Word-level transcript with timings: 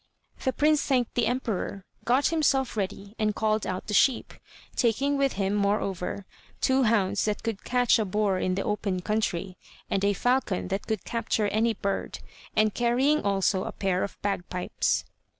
The 0.43 0.51
prince 0.51 0.81
thanked 0.81 1.13
the 1.13 1.27
emperor, 1.27 1.85
got 2.05 2.29
himself 2.29 2.75
ready, 2.75 3.13
and 3.19 3.35
called 3.35 3.67
out 3.67 3.85
the 3.85 3.93
sheep, 3.93 4.33
taking 4.75 5.15
with 5.15 5.33
him, 5.33 5.53
more 5.53 5.79
over, 5.79 6.25
two 6.59 6.81
hounds 6.81 7.25
that 7.25 7.43
could 7.43 7.63
catch 7.63 7.99
a 7.99 8.05
boar 8.05 8.39
in 8.39 8.55
the 8.55 8.63
open 8.63 9.01
country, 9.03 9.57
and 9.91 10.03
a 10.03 10.13
falcon 10.13 10.69
that 10.69 10.87
could 10.87 11.05
capture 11.05 11.49
any 11.49 11.75
bird, 11.75 12.17
and 12.55 12.73
carrying 12.73 13.21
also 13.21 13.63
a 13.65 13.71
pair 13.71 14.01
of 14.03 14.19
bagpipes. 14.23 15.03